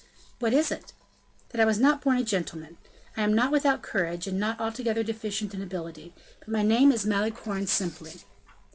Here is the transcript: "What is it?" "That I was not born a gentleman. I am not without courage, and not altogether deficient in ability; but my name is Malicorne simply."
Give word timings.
"What 0.39 0.51
is 0.51 0.71
it?" 0.71 0.93
"That 1.49 1.61
I 1.61 1.65
was 1.65 1.77
not 1.77 2.01
born 2.01 2.17
a 2.17 2.23
gentleman. 2.23 2.77
I 3.15 3.21
am 3.21 3.35
not 3.35 3.51
without 3.51 3.83
courage, 3.83 4.25
and 4.25 4.39
not 4.39 4.59
altogether 4.59 5.03
deficient 5.03 5.53
in 5.53 5.61
ability; 5.61 6.11
but 6.39 6.47
my 6.49 6.63
name 6.63 6.91
is 6.91 7.05
Malicorne 7.05 7.67
simply." 7.67 8.21